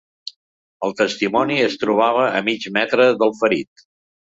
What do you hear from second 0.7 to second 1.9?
El testimoni es